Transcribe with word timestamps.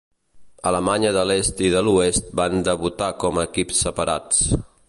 Alemanya 0.69 1.11
de 1.17 1.25
l'Est 1.31 1.61
i 1.67 1.71
de 1.75 1.85
l'Oest 1.89 2.33
van 2.43 2.57
debutar 2.71 3.13
com 3.25 3.41
a 3.43 3.49
equips 3.53 3.87
separats. 3.89 4.47